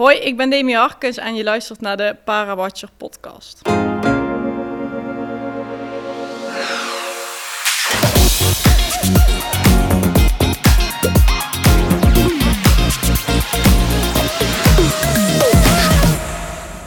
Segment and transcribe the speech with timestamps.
[0.00, 3.60] Hoi, ik ben Demi Harkens en je luistert naar de Parawatcher podcast.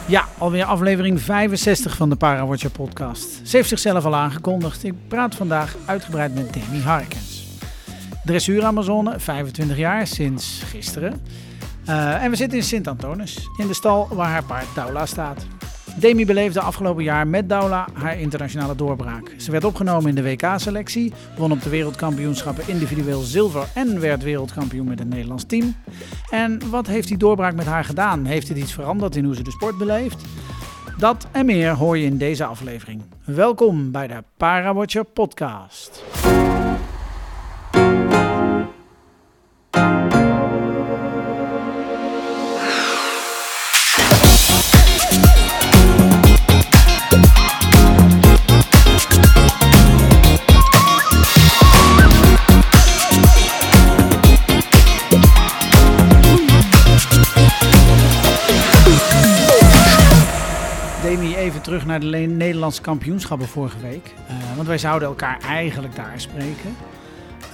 [0.06, 3.40] Ja, alweer aflevering 65 van de Parawatcher podcast.
[3.48, 4.84] Ze heeft zichzelf al aangekondigd.
[4.84, 7.46] Ik praat vandaag uitgebreid met Demi Harkens.
[8.24, 11.22] Dressuur Amazone, 25 jaar, sinds gisteren.
[11.88, 15.46] Uh, en we zitten in Sint-Antonis, in de stal waar haar paard Daula staat.
[15.96, 19.34] Demi beleefde afgelopen jaar met Daula haar internationale doorbraak.
[19.36, 24.88] Ze werd opgenomen in de WK-selectie, won op de wereldkampioenschappen individueel zilver en werd wereldkampioen
[24.88, 25.74] met het Nederlands team.
[26.30, 28.24] En wat heeft die doorbraak met haar gedaan?
[28.24, 30.24] Heeft het iets veranderd in hoe ze de sport beleeft?
[30.98, 33.02] Dat en meer hoor je in deze aflevering.
[33.24, 36.04] Welkom bij de Parawatcher podcast.
[62.00, 64.14] Naar de Nederlandse kampioenschappen vorige week.
[64.30, 66.76] Uh, want wij zouden elkaar eigenlijk daar spreken.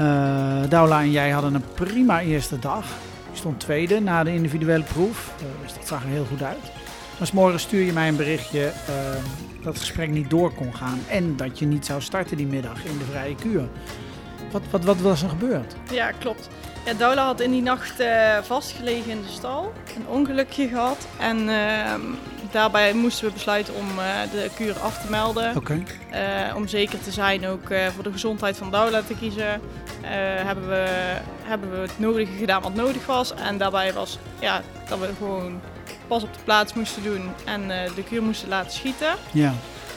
[0.01, 2.85] Uh, Daula en jij hadden een prima eerste dag.
[3.31, 5.35] Je stond tweede na de individuele proef.
[5.37, 6.73] Uh, dus dat zag er heel goed uit.
[7.19, 8.73] Maar morgen stuur je mij een berichtje
[9.63, 10.99] dat het gesprek niet door kon gaan.
[11.09, 13.69] En dat je niet zou starten die middag in de vrije kuur.
[14.53, 15.75] Wat, wat, wat was er gebeurd?
[15.91, 16.49] Ja, klopt.
[16.85, 18.03] Ja, Daula had in die nacht
[18.43, 21.07] vastgelegen in de stal, een ongelukje gehad.
[21.19, 21.95] En uh,
[22.53, 25.57] daarbij moesten we besluiten om uh, de kuur af te melden.
[25.57, 25.83] Okay.
[26.55, 29.61] om zeker te zijn ook voor de gezondheid van Daula te kiezen.
[30.47, 33.35] hebben, we, hebben we het nodige gedaan wat nodig was.
[33.35, 35.61] En daarbij was ja, dat we gewoon
[36.07, 39.15] pas op de plaats moesten doen en de kuur moesten laten schieten.
[39.33, 39.55] Ja.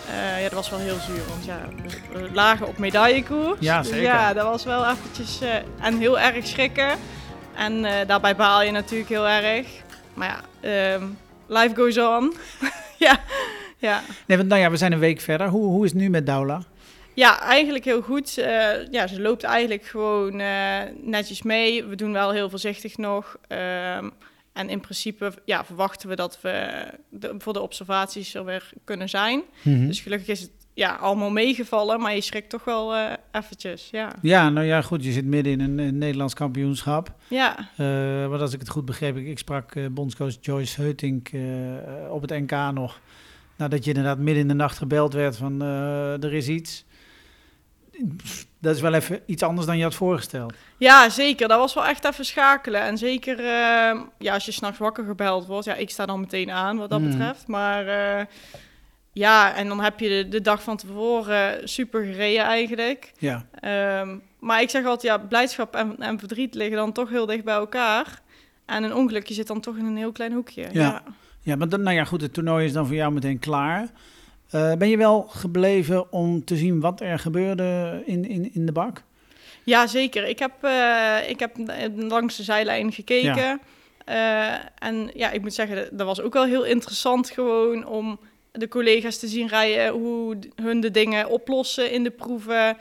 [0.10, 1.60] Uh, ja, dat was wel heel zuur, want ja,
[2.14, 3.58] we lagen op medaillekoers.
[3.60, 4.04] Ja, dus zeker.
[4.04, 6.90] ja, dat was wel eventjes uh, en heel erg schrikken.
[7.56, 9.68] En uh, daarbij baal je natuurlijk heel erg.
[10.14, 11.18] Maar ja, um,
[11.48, 12.34] life goes on.
[13.06, 13.20] ja,
[13.78, 14.02] ja.
[14.28, 15.48] Nee, want nou ja, we zijn een week verder.
[15.48, 16.64] Hoe, hoe is het nu met Daula?
[17.14, 18.34] Ja, eigenlijk heel goed.
[18.92, 20.36] ja, ze loopt eigenlijk gewoon
[21.02, 21.84] netjes mee.
[21.84, 23.38] We doen wel heel voorzichtig nog.
[23.48, 24.14] Um,
[24.54, 29.10] en in principe ja, verwachten we dat we de, voor de observaties er weer kunnen
[29.10, 29.44] zijn.
[29.62, 29.88] Mm -hmm.
[29.88, 33.90] Dus gelukkig is het ja, allemaal meegevallen, maar je schrikt toch wel uh, eventjes.
[33.92, 34.16] Ja.
[34.22, 35.04] ja, nou ja, goed.
[35.04, 37.12] Je zit midden in een, een Nederlands kampioenschap.
[37.28, 37.70] Ja.
[37.78, 41.32] Uh, wat als ik het goed begreep, ik, ik sprak uh, bondscoach Joyce Heutink
[42.10, 43.00] op het NK nog.
[43.56, 46.86] Nadat je inderdaad midden in de nacht gebeld werd van er is iets
[48.60, 50.54] dat is wel even iets anders dan je had voorgesteld.
[50.78, 51.48] Ja, zeker.
[51.48, 52.82] Dat was wel echt even schakelen.
[52.82, 53.42] En zeker
[54.18, 55.66] ja, als je s'nachts wakker gebeld wordt.
[55.66, 57.10] Ja, ik sta dan meteen aan wat dat mm.
[57.10, 57.48] betreft.
[57.48, 57.86] Maar
[59.14, 63.12] ja, en dan heb je de, de, dag van tevoren super gereden eigenlijk.
[63.18, 63.46] Ja.
[64.02, 67.44] Um, maar ik zeg altijd, ja, blijdschap en, en, verdriet liggen dan toch heel dicht
[67.44, 68.22] bij elkaar.
[68.66, 70.62] En een ongelukje zit dan toch in een heel klein hoekje.
[70.62, 71.04] Ja, ja.
[71.42, 73.88] ja maar dan, nou ja, goed, het toernooi is dan voor jou meteen klaar.
[74.52, 78.72] Uh, ben je wel gebleven om te zien wat er gebeurde in, in, in de
[78.72, 79.04] bak?
[79.64, 80.28] Ja, zeker.
[80.28, 81.58] Ik heb, uh, ik heb
[81.96, 83.36] langs de zijlijn gekeken.
[83.36, 83.60] Ja.
[84.10, 88.20] Uh, en ja, ik moet zeggen, dat was ook wel heel interessant gewoon om
[88.56, 92.78] de collega's te zien rijden, hoe hun de dingen oplossen in de proeven,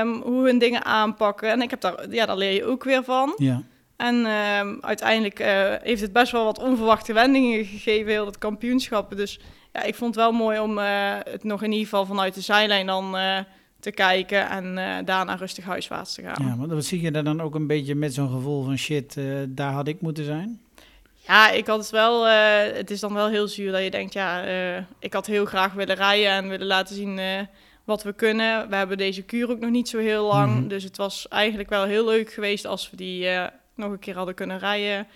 [0.00, 1.50] um, hoe hun dingen aanpakken.
[1.50, 3.32] En ik heb daar, ja, daar leer je ook weer van.
[3.36, 3.62] Ja.
[3.96, 5.38] En um, uiteindelijk
[5.82, 9.16] heeft het best wel wat onverwachte wendingen gegeven, heel dat kampioenschappen.
[9.16, 9.40] Dus
[9.72, 10.84] ja, ik vond het wel mooi om uh,
[11.22, 13.38] het nog in ieder geval vanuit de zijlijn dan uh,
[13.80, 14.74] te kijken en
[15.04, 16.46] daarna rustig huiswaarts te gaan.
[16.46, 19.16] Ja, maar wat zie je daar dan ook een beetje met zo'n gevoel van shit,
[19.48, 20.60] daar had ik moeten zijn?
[21.26, 22.26] Ja, ik had het wel,
[22.74, 24.44] het is dan wel heel zuur dat je denkt, ja,
[24.98, 27.20] ik had heel graag willen rijden en willen laten zien
[27.84, 28.68] wat we kunnen.
[28.68, 30.68] We hebben deze kuur ook nog niet zo heel lang, mm -hmm.
[30.68, 33.28] dus het was eigenlijk wel heel leuk geweest als we die
[33.74, 35.06] nog een keer hadden kunnen rijden.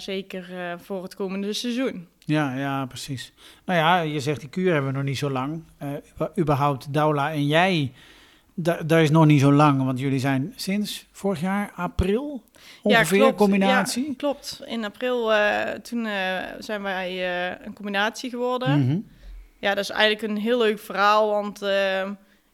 [0.00, 0.46] zeker
[0.82, 2.08] voor het komende seizoen.
[2.28, 3.32] Ja, ja, precies.
[3.64, 5.62] Nou ja, je zegt die kuur hebben we nog niet zo lang.
[6.38, 7.92] Überhaupt Daula en jij,
[8.62, 12.42] daar is nog niet zo lang, want jullie zijn sinds vorig jaar april
[12.82, 13.38] ongeveer ja, klopt.
[13.38, 14.06] combinatie.
[14.06, 14.60] Ja, klopt.
[14.66, 17.28] In april uh, toen uh, zijn wij
[17.64, 18.80] een combinatie geworden.
[18.80, 19.06] Mm -hmm.
[19.58, 21.60] Ja, dat is eigenlijk een heel leuk verhaal, want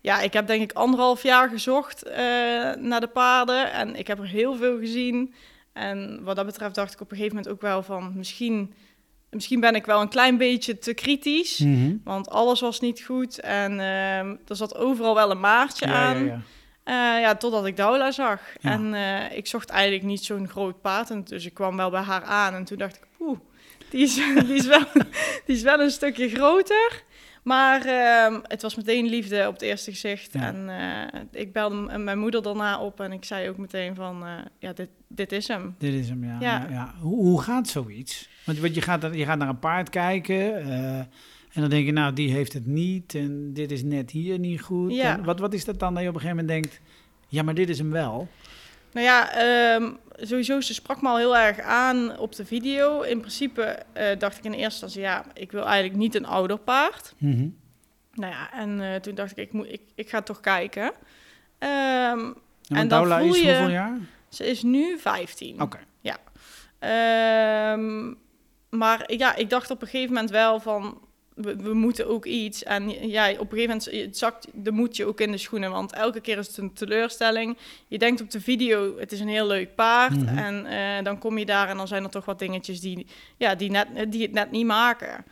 [0.00, 2.04] ja, ik heb denk ik anderhalf jaar gezocht
[2.78, 5.34] naar de paarden en ik heb er heel veel gezien.
[5.72, 8.74] En wat dat betreft dacht ik op een gegeven moment ook wel van misschien
[9.34, 12.00] misschien ben ik wel een klein beetje te kritisch, mm -hmm.
[12.04, 16.24] want alles was niet goed en uh, er zat overal wel een maartje ja, aan.
[16.24, 16.40] Ja, ja.
[16.84, 18.40] Uh, ja, totdat ik Daula zag.
[18.60, 21.10] En uh, ik zocht eigenlijk niet zo'n groot paard.
[21.10, 23.38] En dus ik kwam wel bij haar aan en toen dacht ik, oeh,
[23.90, 24.14] die is,
[24.46, 24.84] die, is wel,
[25.46, 27.02] die is wel een stukje groter.
[27.44, 30.32] Maar ehm, het was meteen liefde op het eerste gezicht.
[30.32, 30.46] Ja.
[30.46, 34.32] En eh, ik belde mijn moeder daarna op en ik zei ook meteen van, eh,
[34.58, 35.74] ja, dit, dit is hem.
[35.78, 36.36] Dit is hem, ja.
[36.40, 36.60] Ja.
[36.60, 36.66] ja.
[36.70, 36.94] ja.
[37.00, 38.28] Hoe, hoe gaat zoiets?
[38.44, 40.98] Want, want je, gaat, je gaat naar een paard kijken eh,
[41.52, 44.60] en dan denk je, nou, die heeft het niet en dit is net hier niet
[44.60, 44.94] goed.
[44.94, 45.16] Ja.
[45.18, 46.80] En wat, wat is dat dan dat je op een gegeven moment denkt,
[47.28, 48.28] ja, maar dit is hem wel?
[48.92, 53.00] Nou ja, ehm, sowieso, ze sprak me al heel erg aan op de video.
[53.00, 53.62] In principe
[53.92, 57.14] eh, dacht ik in eerste instantie, ja, ik wil eigenlijk niet een ouder paard.
[57.18, 57.48] Mhm.
[58.14, 60.92] Nou ja, en eh, toen dacht ik, ik, moet, ik, ik ga toch kijken.
[61.58, 62.34] Ehm, En,
[62.68, 63.98] dan Daula voel is je- hoeveel jaar?
[64.28, 65.60] ze is nu 15.
[65.62, 65.78] Oké.
[66.78, 68.12] Ehm,
[68.76, 70.98] maar ja, ik dacht op een gegeven moment wel van,
[71.34, 72.62] we, we moeten ook iets.
[72.62, 75.70] En ja, op een gegeven moment zakt de moed je ook in de schoenen.
[75.70, 77.56] Want elke keer is het een teleurstelling.
[77.88, 80.16] Je denkt op de video, het is een heel leuk paard.
[80.16, 80.38] Mhm.
[80.38, 83.06] En eh, dan kom je daar en dan zijn er toch wat dingetjes die,
[83.36, 85.24] ja, die, net, die het net niet maken.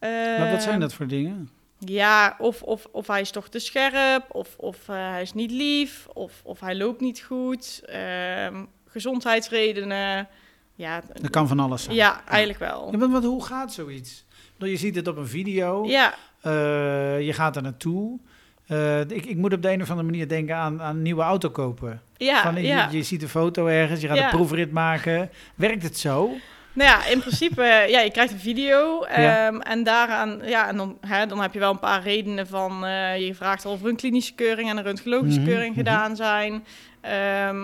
[0.00, 1.50] Maar wat zijn Ehm, dat voor dingen?
[1.78, 5.50] Ja, of, of, of hij is toch te scherp, of, of eh, hij is niet
[5.50, 7.82] lief, of, of hij loopt niet goed.
[7.84, 10.28] Ehm, gezondheidsredenen.
[10.76, 11.96] Ja, Dat kan van alles zijn.
[11.96, 12.88] ja, eigenlijk wel.
[12.92, 14.24] Ja, want, want hoe gaat zoiets?
[14.58, 18.18] Je ziet het op een video, Ja, eh, je gaat er naartoe.
[18.66, 21.22] Eh, ik, ik moet op de een of andere manier denken aan, aan een nieuwe
[21.22, 22.02] auto kopen.
[22.16, 22.88] ja, Van, je- ja.
[22.90, 24.24] je, ziet een foto ergens, je gaat Ja.
[24.24, 25.30] een proefrit maken.
[25.54, 26.30] Werkt het zo?
[26.72, 29.06] Nou ja, in principe, eh, ja, je krijgt een video.
[29.08, 29.46] Ja.
[29.46, 32.84] ehm, en daaraan, ja, en dan, hè, dan heb je wel een paar redenen van,
[32.84, 35.78] eh, je vraagt of er een klinische keuring en een röntgenologische Mhm, keuring mhm.
[35.84, 36.64] gedaan zijn.
[37.00, 37.56] Ehm,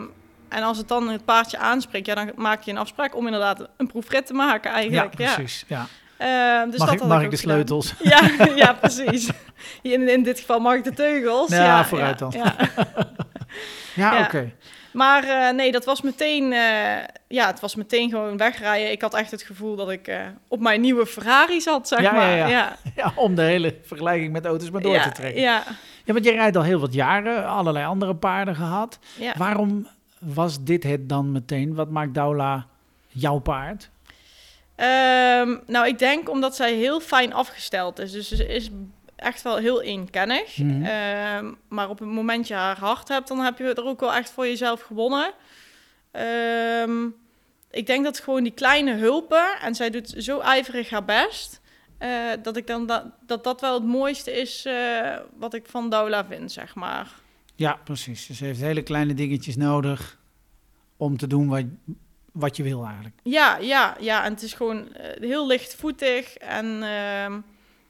[0.52, 3.68] en als het dan het paardje aanspreekt, ja, dan maak je een afspraak om inderdaad
[3.76, 5.18] een proefrit te maken eigenlijk.
[5.18, 5.64] ja, Ja, precies.
[5.68, 5.86] Ja.
[6.16, 7.94] Ehm, dus mag dat ik, mag ik ik de sleutels?
[8.02, 8.20] Ja,
[8.56, 9.30] ja precies.
[9.82, 11.50] In, in dit geval mag ik de teugels.
[11.50, 12.30] Ja, vooruit dan.
[12.36, 12.54] Ja.
[13.94, 14.24] Ja, Ja.
[14.24, 14.50] oké.
[14.92, 16.58] Maar eh, nee, dat was meteen, eh,
[17.28, 18.90] ja, het was meteen gewoon wegrijden.
[18.90, 22.04] Ik had echt het gevoel dat ik eh, op mijn nieuwe Ferrari zat, zeg Ja,
[22.04, 22.36] ja, maar.
[22.36, 22.46] ja.
[22.48, 22.76] ja.
[22.96, 25.40] Ja, om de hele vergelijking met auto's maar door ja, te trekken.
[25.42, 25.62] Ja,
[26.04, 28.98] Ja, want je rijdt al heel wat jaren, allerlei andere paarden gehad.
[29.18, 29.32] ja.
[29.36, 29.86] Waarom
[30.24, 31.74] was dit het dan meteen?
[31.74, 32.66] Wat maakt Daula
[33.08, 33.90] jouw paard?
[34.74, 38.12] Ehm, nou, ik denk omdat zij heel fijn afgesteld is.
[38.12, 38.70] Dus ze is
[39.16, 40.56] echt wel heel eenkennig.
[40.56, 40.84] Mhm.
[40.84, 44.14] Ehm, maar op het moment je haar hart hebt, dan heb je er ook wel
[44.14, 45.32] echt voor jezelf gewonnen.
[46.10, 47.06] Ehm,
[47.70, 51.60] ik denk dat gewoon die kleine hulpen, en zij doet zo ijverig haar best,
[51.98, 52.10] eh,
[52.42, 56.24] dat ik dan dat, dat dat wel het mooiste is eh, wat ik van Daula
[56.24, 57.21] vind, zeg maar.
[57.54, 58.26] Ja, precies.
[58.26, 60.20] Dus ze heeft hele kleine dingetjes nodig
[60.96, 61.64] om te doen wat,
[62.32, 63.14] wat je wil eigenlijk.
[63.22, 64.24] Ja, ja, ja.
[64.24, 66.36] En het is gewoon eh, heel lichtvoetig.
[66.36, 67.40] En ehm,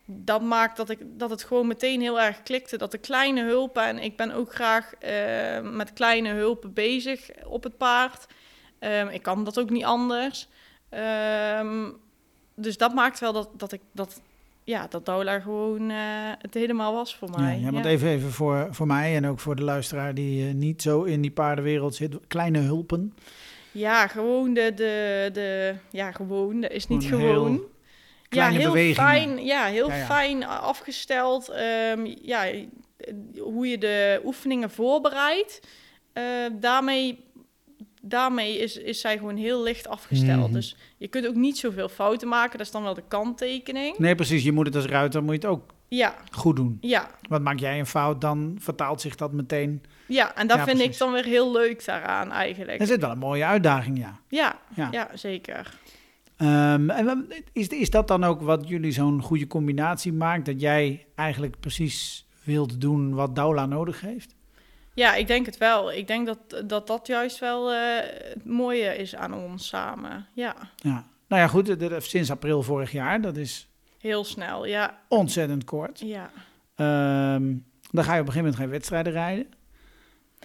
[0.04, 2.76] dat maakt dat, ik, dat het gewoon meteen heel erg klikte.
[2.76, 7.62] Dat de kleine hulpen, en ik ben ook graag eh, met kleine hulpen bezig op
[7.62, 8.26] het paard.
[8.78, 10.48] Ehm, ik kan dat ook niet anders.
[10.88, 11.90] Ehm,
[12.54, 14.20] dus dat maakt wel dat, dat ik dat,
[14.64, 15.96] ja, dat Dola gewoon eh,
[16.38, 17.58] het helemaal was voor mij.
[17.58, 20.54] Ja, ja, want even, even voor, voor mij en ook voor de luisteraar die eh,
[20.54, 22.16] niet zo in die paardenwereld zit.
[22.28, 23.14] Kleine hulpen.
[23.72, 27.62] Ja, gewoon de, de, de ja, gewoon, dat is niet Gewoon
[28.28, 28.94] ja, heel bewegingen.
[29.10, 31.48] fijn, ja, heel Ja, fijn afgesteld.
[31.48, 32.44] Ehm, ja,
[33.38, 35.60] hoe je de oefeningen voorbereidt.
[36.12, 37.24] eh, daarmee
[38.02, 40.44] daarmee is, is zij gewoon heel licht afgesteld.
[40.44, 40.52] Mhm.
[40.52, 42.58] Dus je kunt ook niet zoveel fouten maken.
[42.58, 43.98] Dat is dan wel de kanttekening.
[43.98, 44.42] Nee, precies.
[44.44, 46.78] Je moet het als ruiter moet je het ook Ja, goed doen.
[46.80, 49.82] ja, Want maak jij een fout, dan vertaalt zich dat meteen.
[50.06, 50.34] ja.
[50.34, 50.94] En dat Ja, vind precies.
[50.94, 52.80] ik dan weer heel leuk daaraan eigenlijk.
[52.80, 54.20] Er zit wel een mooie uitdaging, ja.
[54.28, 54.88] Ja, Ja.
[54.90, 55.08] ja.
[55.14, 55.78] zeker.
[56.36, 60.46] Ehm, en is, is dat dan ook wat jullie zo'n goede combinatie maakt?
[60.46, 64.34] Dat jij eigenlijk precies wilt doen wat Daula nodig heeft?
[64.94, 65.92] Ja, ik denk het wel.
[65.92, 67.78] Ik denk dat dat, dat juist wel eh,
[68.34, 70.26] het mooie is aan ons samen.
[70.32, 71.04] Ja, Ja.
[71.28, 73.68] Nou ja, goed, de- de- sinds april vorig jaar, dat is
[73.98, 74.66] heel snel.
[74.66, 76.00] Ja, ontzettend kort.
[76.00, 76.30] ja.
[76.76, 77.54] Ehm,
[77.90, 79.46] dan ga je op een gegeven moment geen wedstrijden rijden.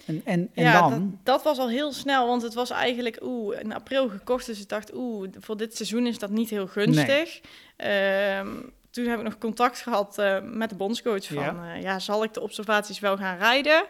[0.06, 0.90] En, en, en ja dan?
[0.90, 4.46] Dat, dat was al heel snel, want het was eigenlijk oeh, in april gekocht.
[4.46, 7.40] Dus ik dacht, oeh, voor dit seizoen is dat niet heel gunstig.
[7.76, 8.48] Ehm,
[8.90, 11.64] toen heb ik nog contact gehad eh, met de bondscoach van, Ja.
[11.66, 11.74] ja.
[11.74, 13.84] ja, zal ik de observaties wel gaan rijden?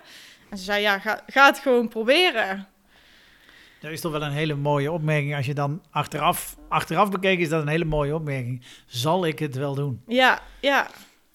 [0.50, 2.68] En ze zei, ja, ga, ga het gewoon proberen.
[3.80, 5.36] Dat is toch wel een hele mooie opmerking.
[5.36, 8.64] Als je dan achteraf, achteraf bekeken is dat een hele mooie opmerking.
[8.86, 10.02] Zal ik het wel doen?
[10.06, 10.86] Ja, ja.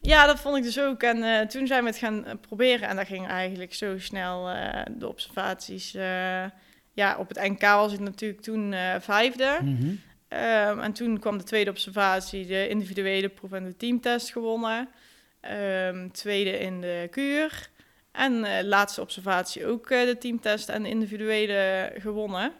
[0.02, 1.04] Ja, dat vond ik dus ook.
[1.04, 2.90] En eh, toen zijn we het gaan eh, proberen.
[2.90, 5.92] En dat ging eigenlijk zo snel, eh, de observaties.
[6.96, 9.58] ja, op het NK was ik natuurlijk toen vijfde.
[9.62, 9.96] Mhm.
[10.28, 14.90] Ehm, en toen kwam de tweede observatie, de individuele proef en de teamtest gewonnen.
[15.40, 17.70] Ehm, tweede in de kuur.
[18.14, 22.52] En eh, laatste observatie ook eh, de teamtest en de individuele gewonnen.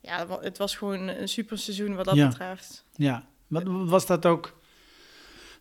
[0.00, 2.28] ja, het was gewoon een super seizoen wat dat Ja.
[2.28, 2.84] betreft.
[2.92, 4.58] Ja, wat was dat ook?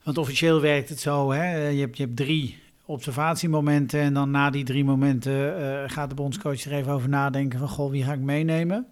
[0.04, 1.68] Want officieel werkt het zo, hè?
[1.68, 6.16] Je hebt, je hebt drie observatiemomenten en dan na die drie momenten eh, gaat de
[6.16, 8.88] bondscoach er even over nadenken van, goh, wie ga ik meenemen?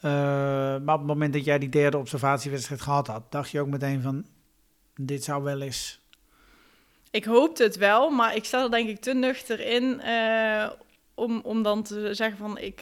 [0.00, 4.02] Maar op het moment dat jij die derde observatiewedstrijd gehad had, dacht je ook meteen
[4.02, 4.26] van,
[4.94, 6.00] dit zou wel eens...
[7.14, 10.70] Ik hoopte het wel, maar ik sta er denk ik te nuchter in eh,
[11.14, 12.80] om, om dan te zeggen van ik,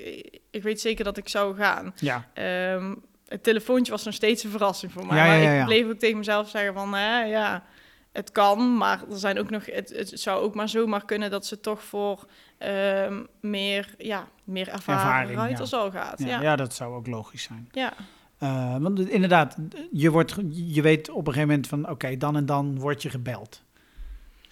[0.50, 1.94] ik weet zeker dat ik zou gaan.
[1.96, 2.94] Ja, Ehm,
[3.26, 5.16] het telefoontje was nog steeds een verrassing voor mij.
[5.16, 5.60] Ja, ja, ja, maar ja.
[5.60, 7.64] ik bleef ook tegen mezelf zeggen van hè, ja,
[8.12, 11.46] het kan, maar er zijn ook nog, het, het zou ook maar zomaar kunnen dat
[11.46, 12.26] ze toch voor
[12.58, 15.78] ehm, meer, ja, meer Ervaring, ruiters ja.
[15.78, 16.22] al gaat.
[16.22, 17.68] ja, Ja, dat zou ook logisch zijn.
[17.70, 17.92] ja.
[18.38, 19.56] Eh, want inderdaad,
[19.90, 23.10] je, wordt, je weet op een gegeven moment van, oké, dan en dan word je
[23.10, 23.62] gebeld.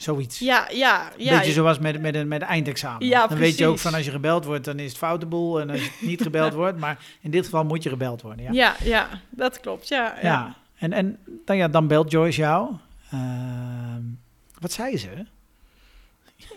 [0.03, 0.39] Zoiets.
[0.39, 3.07] ja, ja, Beetje zoals met, met, een, met een eindexamen.
[3.07, 5.61] Ja, dan weet je ook van als je gebeld wordt, dan is het foute boel.
[5.61, 8.45] En als je niet gebeld wordt, maar in dit geval moet je gebeld worden.
[8.45, 8.77] Ja, ja.
[8.83, 9.89] ja, dat klopt.
[9.89, 10.21] Ja, ja.
[10.23, 10.57] ja.
[10.79, 12.71] En, en dan, ja, dan belt Joyce jou.
[13.11, 14.03] Ehm,
[14.59, 15.09] wat zei ze?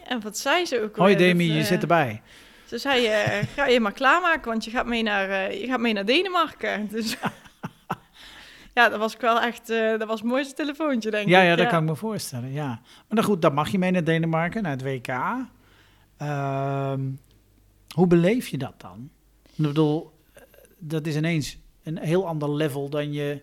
[0.07, 1.15] En wat zei ze ook Hoi?
[1.15, 2.21] Demi, Dat, je eh, zit erbij.
[2.65, 5.79] Ze zei, eh, ga je maar klaarmaken, want je gaat mee naar, eh, je gaat
[5.79, 6.87] mee naar Denemarken.
[6.87, 7.15] Dus
[8.73, 11.47] ja, dat was ik wel echt, eh, dat was het mooiste telefoontje, denk Ja, ik.
[11.47, 12.51] ja, dat kan ik me voorstellen.
[12.51, 12.67] Ja.
[12.67, 15.07] Maar dan goed, dan mag je mee naar Denemarken, naar het WK.
[16.17, 17.01] Ehm,
[17.95, 19.09] hoe beleef je dat dan?
[19.45, 20.41] Ik bedoel, eh,
[20.77, 23.41] dat is ineens een heel ander level dan je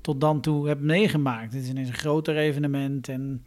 [0.00, 1.52] tot dan toe hebt meegemaakt.
[1.52, 3.44] Het is ineens een groter evenement en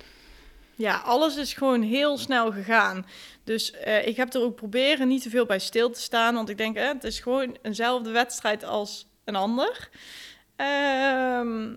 [0.76, 3.06] Ja, alles is gewoon heel snel gegaan.
[3.44, 6.50] Dus eh, ik heb er ook proberen niet te veel bij stil te staan, want
[6.50, 9.90] ik denk, eh, het is gewoon eenzelfde wedstrijd als een ander.
[10.62, 11.74] Ehm,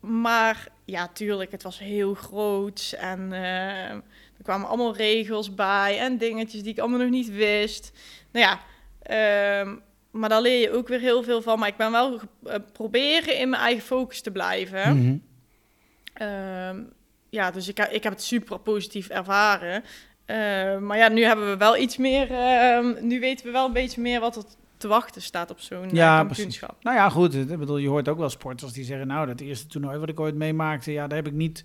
[0.00, 6.18] maar ja, tuurlijk, het was heel groot en eh, er kwamen allemaal regels bij en
[6.18, 7.92] dingetjes die ik allemaal nog niet wist.
[8.32, 8.60] Nou ja,
[9.02, 9.76] ehm,
[10.10, 11.58] maar daar leer je ook weer heel veel van.
[11.58, 14.96] Maar ik ben wel eh, proberen in mijn eigen focus te blijven.
[14.96, 15.16] Mhm.
[16.12, 16.82] Ehm,
[17.30, 19.84] ja, dus ik, ik heb het super positief ervaren.
[20.26, 22.30] Ehm, maar ja, nu hebben we wel iets meer.
[22.30, 24.44] ehm, nu weten we wel een beetje meer wat er
[24.80, 26.76] te wachten staat op zo'n Ja, ja, kampioenschap.
[26.82, 27.34] Nou ja, goed.
[27.34, 29.06] Ik bedoel, je hoort ook wel sporters die zeggen...
[29.06, 30.92] nou, dat eerste toernooi wat ik ooit meemaakte...
[30.92, 31.64] ja, daar heb ik niet,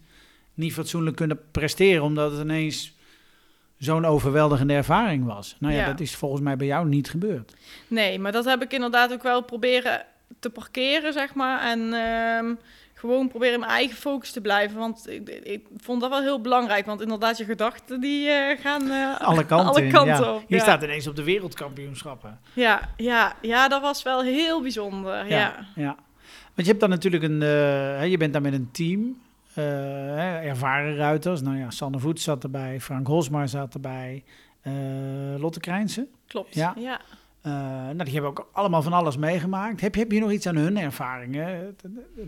[0.54, 2.04] niet fatsoenlijk kunnen presteren...
[2.04, 2.94] omdat het ineens
[3.78, 5.56] zo'n overweldigende ervaring was.
[5.60, 5.86] Nou ja, Ja.
[5.86, 7.54] dat is volgens mij bij jou niet gebeurd.
[7.88, 10.06] Nee, maar dat heb ik inderdaad ook wel proberen
[10.40, 11.62] te parkeren, zeg maar.
[11.62, 12.54] En ehm,
[12.98, 14.78] gewoon proberen in mijn eigen focus te blijven.
[14.78, 16.86] Want ik, ik vond dat wel heel belangrijk.
[16.86, 20.34] Want inderdaad, je gedachten die eh, gaan eh, Alle kanten, alle in, kanten ja.
[20.36, 20.44] op.
[20.48, 20.62] Je ja.
[20.62, 22.40] staat ineens op de wereldkampioenschappen.
[22.54, 25.28] Ja, ja, ja, dat was wel heel bijzonder.
[25.28, 25.96] Ja, ja.
[26.54, 27.42] Want je hebt dan natuurlijk een...
[27.42, 27.50] eh,
[27.98, 29.22] hè, je bent daar met een team...
[29.54, 31.42] eh, hè, ervaren ruiters.
[31.42, 32.80] Nou ja, Sanne Voet zat erbij.
[32.82, 34.24] Frank Hosmar zat erbij.
[34.62, 34.74] eh,
[35.38, 36.08] Lotte Krijnsen.
[36.28, 36.54] klopt.
[36.56, 36.74] Ja.
[37.46, 39.82] Eh, nou, die hebben ook allemaal van alles meegemaakt.
[39.82, 41.76] Heb, heb je nog iets aan hun ervaringen?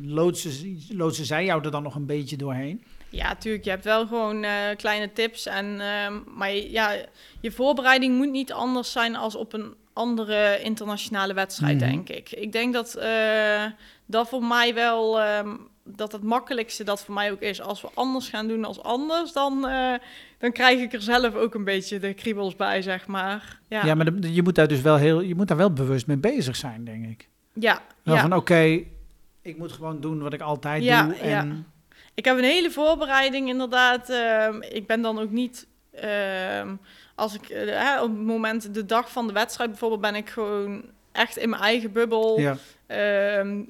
[0.02, 2.84] Loodsen, loodsen zij jou er dan nog een beetje doorheen?
[3.10, 3.64] Ja, tuurlijk.
[3.64, 5.46] Je hebt wel gewoon eh, kleine tips.
[5.46, 6.96] En, ehm, maar je- ja,
[7.42, 11.90] je voorbereiding moet niet anders zijn als op een andere internationale wedstrijd, Mhm.
[11.90, 12.32] denk ik.
[12.32, 13.64] Ik denk dat eh,
[14.06, 15.20] dat voor mij wel...
[15.22, 15.56] ehm,
[15.96, 17.62] dat het makkelijkste dat voor mij ook is.
[17.62, 19.94] Als we anders gaan doen als anders, dan, eh,
[20.38, 23.60] dan krijg ik er zelf ook een beetje de kriebels bij, zeg maar.
[23.68, 26.08] Ja, Ja, maar de- je moet daar dus wel heel, je moet daar wel bewust
[26.08, 27.28] mee bezig zijn, denk ik.
[27.54, 28.22] ja, Wel ja.
[28.22, 28.80] van, oké,
[29.42, 31.16] ik moet gewoon doen wat ik altijd Ja, doe.
[31.16, 31.46] En, ja.
[32.14, 34.10] Ik heb een hele voorbereiding inderdaad.
[34.10, 35.68] Ehm, ik ben dan ook niet...
[35.92, 36.76] ehm,
[37.16, 40.84] als ik eh, op het moment, de dag van de wedstrijd bijvoorbeeld, ben ik gewoon
[41.18, 42.40] echt in mijn eigen bubbel.
[42.40, 42.58] ja.
[42.88, 43.62] Ehm,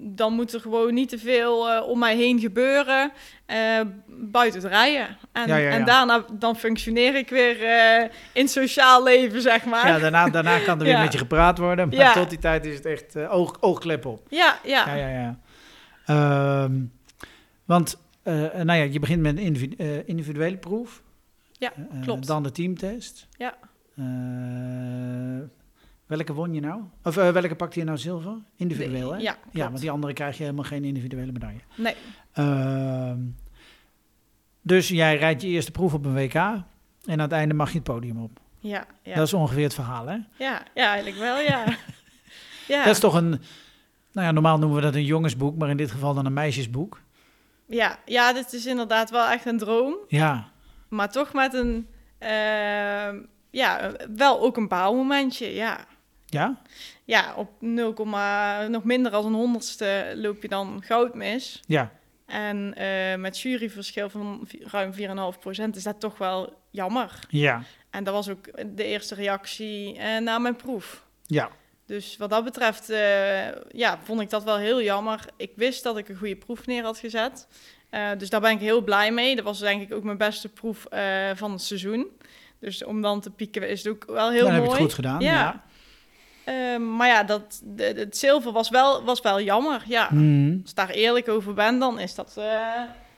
[0.00, 3.12] dan moet er gewoon niet te veel eh, om mij heen gebeuren
[3.46, 5.16] eh, buiten het rijden.
[5.32, 5.70] En, Ja, ja, ja.
[5.70, 9.88] en daarna dan functioneer ik weer eh, in sociaal leven, zeg maar.
[9.88, 11.88] ja, daarna, daarna kan er weer met je gepraat worden.
[11.88, 14.26] Maar tot die tijd is het echt oog, oogklep op.
[14.28, 14.86] ja, ja.
[14.96, 15.38] Ja, ja, ja.
[16.06, 16.80] Ehm,
[17.64, 21.02] want, nou ja, je begint met een individu- individuele proef.
[21.52, 22.26] Ja, klopt.
[22.26, 23.26] Dan de teamtest.
[23.36, 23.54] Ja.
[26.08, 26.80] Welke won je nou?
[27.04, 28.32] Of eh, welke pakte je nou zilver?
[28.56, 29.18] Individueel, hè?
[29.18, 31.60] Ja, Ja, want die andere krijg je helemaal geen individuele medaille.
[31.76, 31.94] Nee,
[32.32, 33.18] Ehm,
[34.62, 36.34] dus jij rijdt je eerste proef op een WK.
[36.34, 36.64] En
[37.04, 38.40] aan het einde mag je het podium op.
[38.58, 39.14] ja, ja.
[39.14, 40.16] Dat is ongeveer het verhaal, hè?
[40.38, 41.64] Ja, ja, eigenlijk wel, ja.
[42.74, 42.84] ja.
[42.84, 43.28] Dat is toch een...
[44.12, 47.00] Nou ja, normaal noemen we dat een jongensboek, maar in dit geval dan een meisjesboek.
[47.66, 49.94] Ja, ja, dit is inderdaad wel echt een droom.
[50.08, 50.48] Ja,
[50.88, 51.86] Maar toch met een,
[52.18, 53.16] ehm,
[53.50, 55.78] ja, wel ook een bouwmomentje, ja.
[56.28, 56.60] Ja?
[57.04, 57.94] Ja, op 0,
[58.68, 61.60] nog minder dan een honderdste loop je dan goud mis.
[61.66, 61.90] Ja,
[62.26, 64.96] En eh, met juryverschil van ruim 4,5%
[65.74, 67.18] is dat toch wel jammer.
[67.28, 71.04] ja, En dat was ook de eerste reactie eh, na mijn proef.
[71.26, 71.50] ja.
[71.86, 75.24] Dus wat dat betreft, eh, ja, vond ik dat wel heel jammer.
[75.36, 77.46] Ik wist dat ik een goede proef neer had gezet.
[78.18, 79.36] Dus daar ben ik heel blij mee.
[79.36, 80.86] Dat was denk ik ook mijn beste proef
[81.34, 82.06] van het seizoen.
[82.60, 84.76] Dus om dan te pieken is het ook wel heel Dan heb mooi.
[84.76, 85.20] je het goed gedaan.
[85.20, 85.64] Ja.
[86.48, 89.82] Ehm, maar ja, dat, de, het zilver was wel, was wel jammer.
[89.86, 90.52] Ja, Mhm.
[90.62, 92.44] als ik daar eerlijk over ben, dan is dat eh,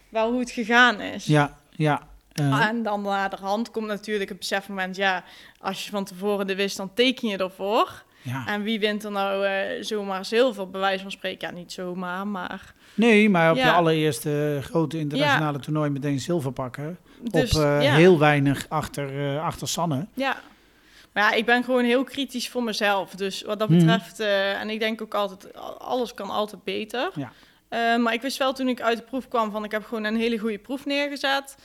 [0.08, 1.25] wel hoe het gegaan is.
[1.25, 2.00] ja, ja.
[2.32, 5.25] Eh, En dan naar de hand komt natuurlijk het besefmoment, ja,
[5.60, 8.02] als je van tevoren de wist, dan teken je ervoor.
[8.22, 8.46] ja.
[8.46, 11.49] En wie wint er nou eh, zomaar zilver, bij wijze van spreken?
[11.49, 12.75] Ja, niet zomaar, maar...
[12.94, 13.72] Nee, maar op je Ja.
[13.75, 16.99] allereerste grote internationale toernooi meteen zilver pakken.
[17.22, 20.06] Dus, op heel weinig achter, eh, achter Sanne.
[20.14, 20.37] Ja.
[21.12, 23.11] Maar ja, ik ben gewoon heel kritisch voor mezelf.
[23.14, 23.79] Dus wat dat Mhm.
[23.79, 27.11] betreft, eh, en ik denk ook altijd, alles kan altijd beter.
[27.14, 27.33] Ja.
[27.69, 30.05] Eh, maar ik wist wel toen ik uit de proef kwam van, ik heb gewoon
[30.05, 31.57] een hele goede proef neergezet.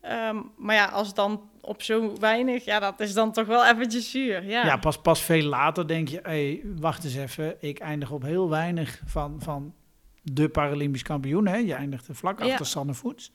[0.00, 4.10] Ehm, maar ja, als dan op zo weinig, ja, dat is dan toch wel eventjes
[4.10, 4.44] zuur.
[4.44, 7.56] Ja, Ja, pas, pas veel later denk je, hey, wacht eens even.
[7.60, 9.74] Ik eindig op heel weinig van, van
[10.22, 11.46] de Paralympisch kampioen.
[11.46, 11.56] Hè?
[11.56, 12.50] Je eindigt er vlak Ja.
[12.50, 13.30] achter Sanne Voets.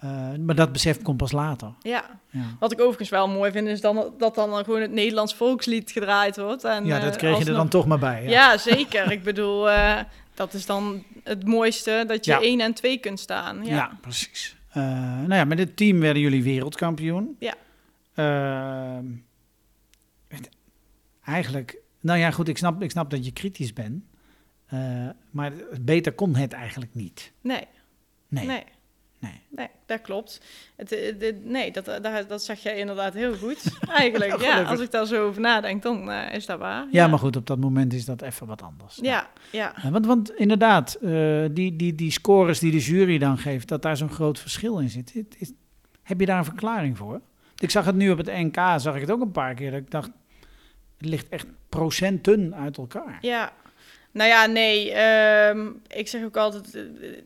[0.00, 1.72] Eh, maar dat besef komt pas later.
[1.82, 2.18] ja.
[2.30, 5.90] Ja, Wat ik overigens wel mooi vind, is dan, dat dan gewoon het Nederlands volkslied
[5.90, 6.64] gedraaid wordt.
[6.64, 8.22] En, ja dat eh, kreeg je er dan toch maar bij.
[8.22, 8.58] Ja, Ja.
[8.58, 9.12] zeker.
[9.12, 9.98] ik bedoel, eh,
[10.34, 12.40] dat is dan het mooiste, dat je Ja.
[12.40, 13.64] één en twee kunt staan.
[13.64, 14.56] Ja, Ja, precies.
[14.72, 17.36] Nou ja, met dit team werden jullie wereldkampioen.
[17.38, 17.54] Ja.
[18.14, 19.04] Ehm,
[20.28, 20.48] het-
[21.24, 24.02] eigenlijk, nou ja, goed, ik snap, ik snap dat je kritisch bent.
[25.30, 27.32] Maar beter kon het eigenlijk niet.
[27.40, 27.64] Nee,
[28.28, 28.46] Nee.
[28.46, 28.64] nee.
[29.20, 29.40] Nee.
[29.48, 30.40] Nee, dat klopt.
[30.76, 33.78] Het, eh, nee, dat, dat, dat zeg jij inderdaad heel goed.
[33.98, 34.62] Eigenlijk, ja.
[34.62, 36.86] Als ik daar zo over nadenk, dan eh, is dat waar.
[36.90, 38.98] Ja, maar goed, op dat moment is dat even wat anders.
[39.02, 39.76] Ja, ja.
[39.76, 43.82] Eh, Want, want inderdaad, eh, die, die, die scores die de jury dan geeft, dat
[43.82, 45.24] daar zo'n groot verschil in zit.
[45.38, 45.52] Is-
[46.02, 47.20] heb je daar een verklaring voor?
[47.58, 49.70] Ik zag het nu op het NK, zag ik het ook een paar keer.
[49.70, 50.10] Dat ik dacht,
[50.98, 53.18] het ligt echt procenten uit elkaar.
[53.20, 53.52] Ja,
[54.12, 54.90] nou ja, nee.
[54.92, 56.82] ehm, ik zeg ook altijd, eh,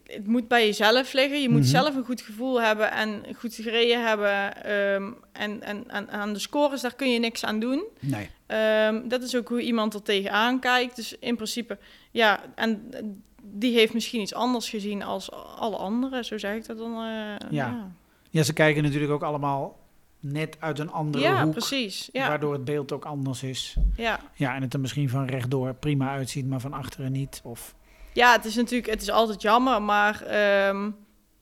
[0.07, 1.43] het moet bij jezelf liggen.
[1.43, 1.69] Je moet Mhm.
[1.69, 4.65] zelf een goed gevoel hebben en goed gereden hebben.
[4.65, 7.85] ehm, en, en, en aan de scores, daar kun je niks aan doen.
[8.01, 8.31] Nee.
[8.47, 10.97] Ehm, dat is ook hoe iemand er tegenaan kijkt.
[10.97, 11.79] Dus in principe,
[12.11, 12.91] ja, en
[13.43, 16.25] die heeft misschien iets anders gezien als alle anderen.
[16.25, 16.93] Zo zeg ik dat dan.
[17.05, 17.91] eh, ja,
[18.31, 19.79] Ja, ze kijken natuurlijk ook allemaal
[20.25, 21.53] net uit een andere ja hoek.
[21.53, 22.09] precies.
[22.13, 23.77] Ja, Waardoor het beeld ook anders is.
[23.97, 24.21] ja.
[24.35, 27.41] Ja, en het er misschien van rechtdoor prima uitziet, maar van achteren niet.
[27.45, 27.75] Of,
[28.13, 30.91] ja, het is natuurlijk, het is altijd jammer, maar ehm,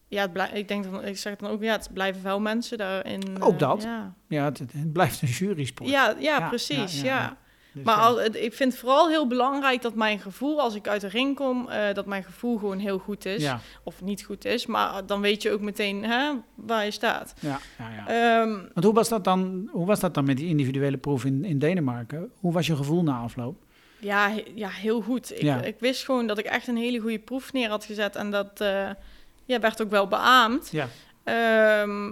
[0.09, 2.79] ja, het blij- ik denk dan, ik zeg dan ook, ja, het blijven wel mensen
[2.79, 3.23] daarin.
[3.43, 3.83] Ook eh, dat.
[3.83, 5.91] Ja, ja, het, het blijft een jury-sport.
[5.91, 7.01] ja, ja, Ja, precies.
[7.01, 7.37] ja.
[7.75, 8.03] Dus, Maar ja.
[8.03, 11.37] al, ik vind het vooral heel belangrijk dat mijn gevoel, als ik uit de ring
[11.37, 13.43] kom, eh, dat mijn gevoel gewoon heel goed is.
[13.43, 17.35] ja, Of niet goed is, maar dan weet je ook meteen hè, waar je staat.
[17.41, 18.07] ja, ja, ja.
[18.41, 21.45] Ehm, Want hoe was dat dan, hoe was dat dan met die individuele proef in,
[21.45, 22.31] in Denemarken?
[22.41, 23.57] Hoe was je gevoel na afloop?
[23.99, 25.33] ja, he- ja, heel goed.
[25.33, 25.63] Ik, Ja.
[25.63, 28.17] ik wist gewoon dat ik echt een hele goede proef neer had gezet.
[28.17, 28.91] En dat eh,
[29.45, 30.69] ja, werd ook wel beaamd.
[30.73, 30.89] Ja,
[31.25, 32.11] Ehm,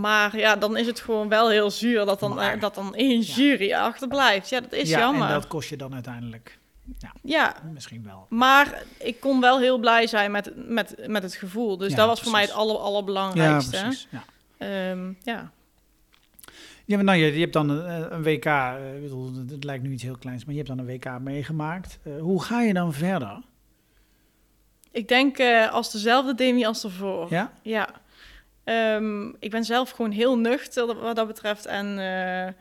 [0.00, 2.94] maar ja, dan is het gewoon wel heel zuur dat dan, Maar- eh, dat dan
[2.94, 4.48] één jury achterblijft.
[4.48, 5.26] Ja, dat is ja jammer.
[5.28, 6.58] en dat kost je dan uiteindelijk
[7.22, 8.26] Ja, misschien wel.
[8.28, 11.76] maar ik kon wel heel blij zijn met, met, met het gevoel.
[11.76, 12.68] Dus Ja, dat was voor mij het precies.
[12.68, 13.80] aller, Ja, allerbelangrijkste.
[13.80, 14.08] precies.
[14.10, 14.24] Ja.
[14.58, 15.50] Ehm, ja.
[16.84, 19.92] Ja, maar nou, je, je hebt dan een, een WK, eh, bedoel, het, lijkt nu
[19.92, 21.98] iets heel kleins, maar je hebt dan een WK meegemaakt.
[22.02, 23.40] Eh, hoe ga je dan verder?
[24.90, 27.26] Ik denk eh, als dezelfde Demi als ervoor.
[27.30, 27.52] Ja?
[27.62, 27.88] Ja.
[28.64, 31.66] Ehm, ik ben zelf gewoon heel nuchter wat dat betreft.
[31.66, 32.52] En eh,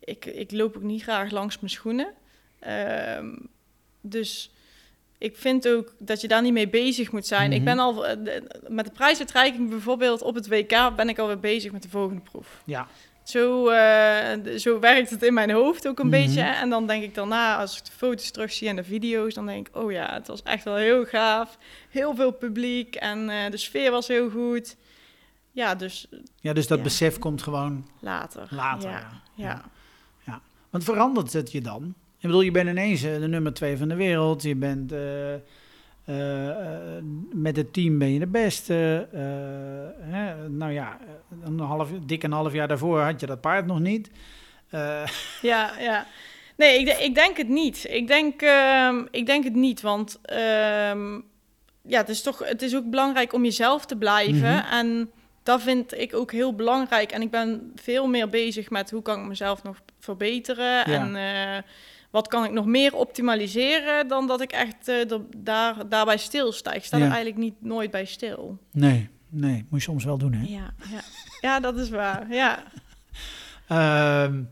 [0.00, 2.08] ik, ik loop ook niet graag langs mijn schoenen.
[2.58, 3.30] Ehm,
[4.00, 4.50] dus
[5.18, 7.50] ik vind ook dat je daar niet mee bezig moet zijn.
[7.52, 7.64] Ik Mhm.
[7.64, 8.16] ben al eh,
[8.68, 12.62] met de prijsuitreiking bijvoorbeeld op het WK ben ik alweer bezig met de volgende proef.
[12.64, 12.86] Ja.
[13.24, 16.22] Zo, eh, zo werkt het in mijn hoofd ook een Mhm.
[16.24, 16.40] beetje.
[16.42, 19.68] En dan denk ik daarna, als ik de foto's terugzie en de video's, dan denk
[19.68, 21.58] ik, oh ja, het was echt wel heel gaaf.
[21.90, 24.76] Heel veel publiek en de sfeer was heel goed.
[25.52, 26.08] Ja, dus
[26.40, 26.84] Ja, dus dat Ja.
[26.84, 28.46] besef komt gewoon later.
[28.50, 28.90] later.
[28.90, 29.62] Ja, ja.
[30.26, 30.40] ja.
[30.70, 31.94] Want verandert het je dan?
[32.18, 34.42] Ik bedoel, je bent ineens eh, de nummer twee van de wereld.
[34.42, 39.08] Je bent eh, eh, met het team ben je de beste.
[40.00, 40.98] hè, nou ja,
[41.44, 44.10] een half, dik een half jaar daarvoor had je dat paard nog niet.
[45.42, 46.06] Ja, ja.
[46.56, 47.86] Nee, ik, ik denk het niet.
[47.88, 51.14] Ik denk, ehm, ik denk het niet, want ehm,
[51.82, 54.54] ja, het is toch, het is ook belangrijk om jezelf te blijven.
[54.54, 54.72] Mhm.
[54.72, 55.10] En
[55.42, 57.12] dat vind ik ook heel belangrijk.
[57.12, 61.62] En ik ben veel meer bezig met hoe kan ik mezelf nog verbeteren en eh,
[62.10, 66.72] wat kan ik nog meer optimaliseren dan dat ik echt eh, er- daar, daarbij stilsta.
[66.72, 67.02] Ik sta Ja.
[67.04, 68.58] er eigenlijk niet nooit bij stil.
[68.72, 70.46] nee, nee, moet je soms wel doen, hè?
[70.46, 71.00] Ja, ja.
[71.40, 72.26] ja dat is waar.
[72.30, 72.62] Ja.
[73.68, 74.42] Ehm,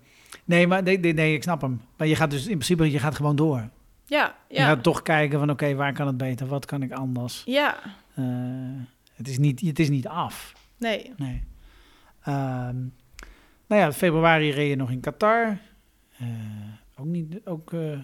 [0.45, 1.81] Nee, maar nee, nee, nee, ik snap hem.
[1.97, 3.69] Maar je gaat dus in principe, je gaat gewoon door.
[4.07, 4.65] Ja, Je ja.
[4.67, 6.47] gaat toch kijken van, oké, waar kan het beter?
[6.47, 7.43] Wat kan ik anders?
[7.47, 7.77] Ja,
[8.15, 8.25] Eh,
[9.15, 10.53] het, is niet, het is niet af.
[10.81, 11.13] Nee.
[11.17, 11.45] Nee.
[12.25, 12.77] Ehm,
[13.67, 15.59] nou ja, februari reed je nog in Qatar.
[16.19, 16.27] Eh,
[16.97, 17.99] ook, niet, ook, eh,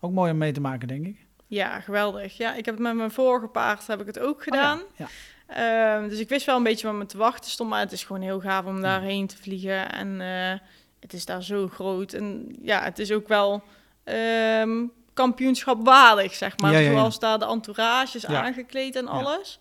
[0.00, 1.26] ook mooi om mee te maken, denk ik.
[1.46, 2.36] Ja, geweldig.
[2.36, 4.78] Ja, ik heb het met mijn vorige paard heb ik het ook gedaan.
[4.78, 5.06] Oh ja,
[5.46, 8.04] Ehm, dus ik wist wel een beetje wat me te wachten stond, maar het is
[8.04, 9.92] gewoon heel gaaf om daarheen te vliegen.
[9.92, 10.58] En eh,
[11.00, 12.12] het is daar zo groot.
[12.12, 13.62] En ja, het is ook wel
[14.04, 16.72] ehm, kampioenschap waardig, zeg maar.
[16.80, 16.90] Ja.
[16.92, 18.42] Zoals daar de entourage is Ja.
[18.42, 19.60] aangekleed en alles.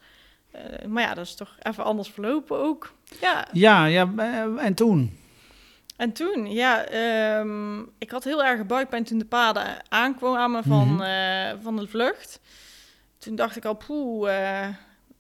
[0.56, 2.94] Eh, maar ja, dat is toch even anders verlopen ook.
[3.22, 5.20] Ja, Ja, ja, eh, en toen?
[5.96, 11.54] en toen, ja, ehm, ik had heel erg buikpijn toen de paarden aankwamen van, eh,
[11.62, 12.40] van de vlucht.
[13.18, 14.68] Toen dacht ik al, poeh, eh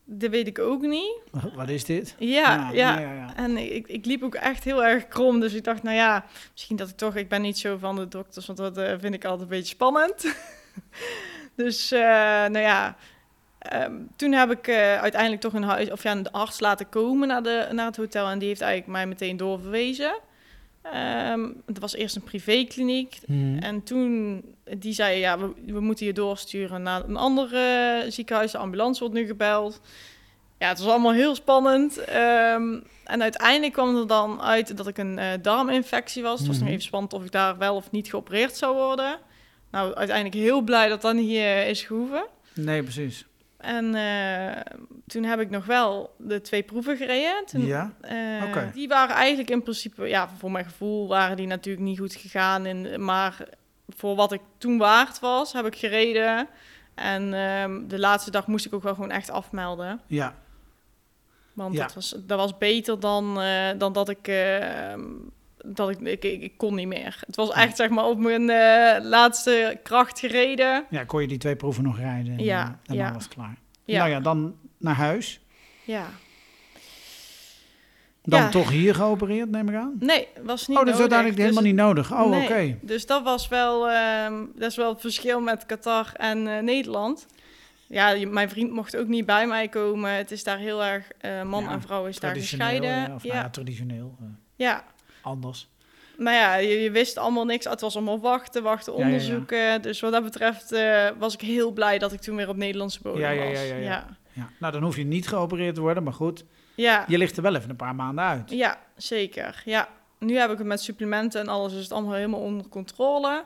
[0.07, 1.21] dat weet ik ook niet.
[1.55, 2.15] Wat is dit?
[2.19, 2.99] Ja, ja.
[2.99, 3.35] ja, ja.
[3.35, 6.75] En ik, ik liep ook echt heel erg krom, dus ik dacht, nou ja, misschien
[6.75, 9.41] dat ik toch, ik ben niet zo van de dokters, want dat vind ik altijd
[9.41, 10.35] een beetje spannend.
[11.55, 12.95] dus, nou ja,
[13.69, 17.27] ehm, toen heb ik eh, uiteindelijk toch een huis, of ja, een arts laten komen
[17.27, 20.15] naar, de, naar het hotel en die heeft eigenlijk mij meteen doorverwezen.
[20.81, 23.19] Ehm, het was eerst een privékliniek.
[23.27, 23.57] Mhm.
[23.57, 24.41] En toen,
[24.77, 28.51] die zei, ja, we, we moeten je doorsturen naar een ander eh, ziekenhuis.
[28.51, 29.81] De ambulance wordt nu gebeld.
[30.59, 31.97] Ja, het was allemaal heel spannend.
[31.97, 36.37] Ehm, en uiteindelijk kwam er dan uit dat ik een eh, darminfectie was.
[36.39, 36.71] Het was nog Mhm.
[36.73, 39.17] even spannend of ik daar wel of niet geopereerd zou worden.
[39.71, 42.25] Nou, uiteindelijk heel blij dat dat niet eh, is gehoeven.
[42.53, 43.25] Nee, precies.
[43.65, 44.61] En eh,
[45.07, 47.45] toen heb ik nog wel de twee proeven gereden.
[47.45, 47.91] Toen, Ja?
[48.01, 48.73] eh.
[48.73, 52.65] Die waren eigenlijk in principe, ja, voor mijn gevoel waren die natuurlijk niet goed gegaan.
[52.65, 53.47] In, maar
[53.89, 56.47] voor wat ik toen waard was, heb ik gereden.
[56.95, 60.01] En ehm, de laatste dag moest ik ook wel gewoon echt afmelden.
[60.07, 60.35] Ja.
[61.53, 61.81] Want Ja.
[61.81, 64.27] dat, was, dat was beter dan, eh, dan dat ik...
[64.27, 65.01] ehm,
[65.65, 67.23] dat ik, ik, ik, kon niet meer.
[67.25, 70.85] Het was echt zeg maar op mijn eh, laatste kracht gereden.
[70.89, 73.13] Ja, kon je die twee proeven nog rijden en Ja, eh, ja.
[73.13, 73.55] was het klaar.
[73.85, 75.39] Ja, Nou ja, dan naar huis.
[75.83, 76.05] ja.
[78.27, 78.49] Dan Ja.
[78.49, 79.95] toch hier geopereerd, neem ik aan?
[79.99, 82.11] Nee, was niet oh, dat is uiteindelijk helemaal Dus- niet nodig.
[82.13, 82.43] Oh, Nee.
[82.43, 82.77] oké.
[82.81, 87.25] Dus dat was wel, ehm, dat is wel het verschil met Qatar en eh, Nederland.
[87.87, 90.11] Ja, mijn vriend mocht ook niet bij mij komen.
[90.11, 91.07] Het is daar heel erg,
[91.45, 92.89] man Ja, en vrouw is daar gescheiden.
[92.89, 93.31] ja, of ja.
[93.33, 94.15] nou ja, traditioneel.
[94.55, 94.83] ja,
[95.25, 95.67] anders.
[96.17, 97.65] maar ja, je, je wist allemaal niks.
[97.65, 99.11] Het was allemaal wachten, wachten, Ja, ja, ja.
[99.13, 99.81] onderzoeken.
[99.81, 102.99] Dus wat dat betreft eh, was ik heel blij dat ik toen weer op Nederlandse
[103.01, 103.59] bodem Ja, ja, ja, was.
[103.59, 103.75] ja, ja.
[103.77, 104.17] ja.
[104.33, 104.49] Ja.
[104.59, 106.43] Nou, dan hoef je niet geopereerd te worden, maar goed.
[106.75, 108.49] Ja, Je ligt er wel even een paar maanden uit.
[108.51, 109.61] ja, zeker.
[109.65, 109.87] Ja,
[110.19, 113.43] nu heb ik het met supplementen en alles is het allemaal helemaal onder controle.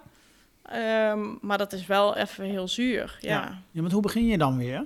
[0.63, 3.17] Ehm, maar dat is wel even heel zuur.
[3.21, 3.61] ja.
[3.71, 4.85] Ja, want hoe begin je dan weer?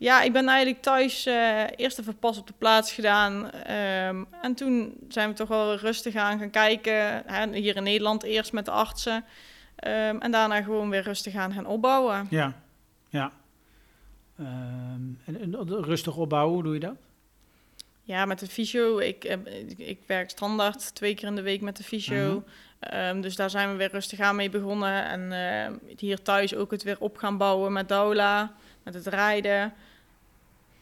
[0.00, 3.50] Ja, ik ben eigenlijk thuis eh, eerst even pas op de plaats gedaan.
[3.50, 7.22] ehm, en toen zijn we toch wel rustig aan gaan kijken.
[7.26, 9.24] Hè, hier in Nederland eerst met de artsen.
[9.76, 12.26] Ehm, en daarna gewoon weer rustig aan gaan opbouwen.
[12.30, 12.52] Ja,
[13.08, 13.32] ja.
[14.38, 16.96] Ehm, en, en rustig opbouwen, hoe doe je dat?
[18.02, 18.98] Ja, met de fysio.
[18.98, 22.44] Ik, eh, ik, ik werk standaard twee keer in de week met de fysio.
[22.80, 23.20] Mhm.
[23.20, 25.04] Dus daar zijn we weer rustig aan mee begonnen.
[25.04, 29.72] En hier thuis ook het weer op gaan bouwen met Daula, met het rijden.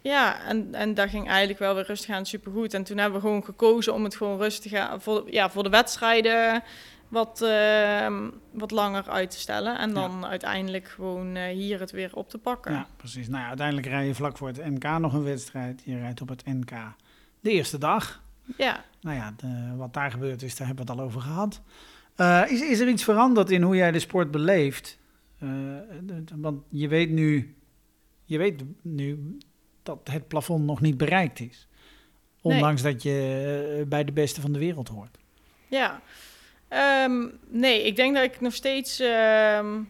[0.08, 2.74] Ja, en, en dat ging eigenlijk wel weer rustig aan supergoed.
[2.74, 5.68] En toen hebben we gewoon gekozen om het gewoon rustig aan, voor, ja, voor de
[5.68, 6.62] wedstrijden
[7.08, 9.78] wat, ehm, wat langer uit te stellen.
[9.78, 12.72] En dan uiteindelijk gewoon eh, hier het weer op te pakken.
[12.72, 13.28] Ja, precies.
[13.28, 15.82] Nou ja, uiteindelijk rij je vlak voor het NK nog een wedstrijd.
[15.84, 16.70] Je rijdt op het NK
[17.40, 18.22] de eerste dag.
[18.56, 18.84] ja.
[19.00, 21.60] Nou ja, de- wat daar gebeurd is, daar hebben we het al over gehad.
[22.16, 24.98] Eh, is, is er iets veranderd in hoe jij de sport beleeft?
[25.38, 25.48] Eh,
[26.02, 27.56] de- want je weet nu,
[28.24, 29.36] je weet nu
[29.88, 31.66] dat het plafond nog niet bereikt is.
[32.40, 35.18] Ondanks dat je eh, bij de beste van de wereld hoort.
[35.68, 36.00] Ja.
[36.68, 39.80] Ehm, nee, ik denk dat ik nog steeds ehm,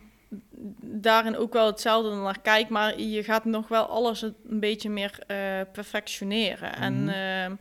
[0.81, 5.19] daarin ook wel hetzelfde naar kijk, maar je gaat nog wel alles een beetje meer
[5.27, 5.37] eh,
[5.73, 6.71] perfectioneren.
[6.71, 6.83] Mhm.
[6.83, 7.55] En ehm,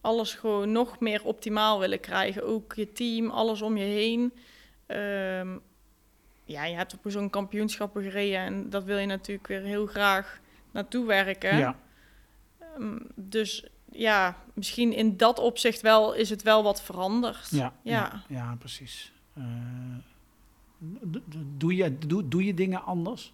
[0.00, 2.44] alles gewoon nog meer optimaal willen krijgen.
[2.46, 4.32] Ook je team, alles om je heen.
[6.44, 10.40] Ja, je hebt op zo'n kampioenschappen gereden en dat wil je natuurlijk weer heel graag
[10.70, 11.56] naartoe werken.
[11.58, 11.76] Ja,
[12.76, 17.48] Ehm, dus ja, misschien in dat opzicht wel is het wel wat veranderd.
[17.50, 17.92] ja, ja.
[17.92, 18.22] Ja.
[18.28, 19.12] ja, precies.
[19.34, 19.42] Eh,
[21.56, 23.32] doe, je, doe, doe je dingen anders?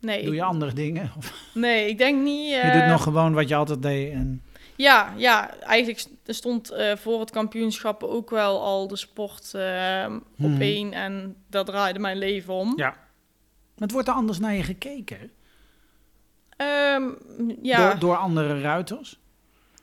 [0.00, 1.10] Nee, Doe je andere dingen?
[1.54, 2.48] Nee, ik denk niet.
[2.50, 4.12] je eh, doet nog gewoon wat je altijd deed?
[4.12, 4.42] En,
[4.76, 10.06] Ja, ja, eigenlijk st- stond eh, voor het kampioenschap ook wel al de sport eh,
[10.38, 10.60] op Mhm.
[10.60, 12.72] één en dat draaide mijn leven om.
[12.76, 12.96] Ja.
[13.78, 15.30] Het wordt er anders naar je gekeken?
[16.60, 17.08] Ehm,
[17.62, 17.88] ja.
[17.90, 19.18] Door, door andere ruiters?